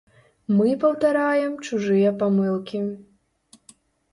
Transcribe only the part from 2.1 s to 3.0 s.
памылкі.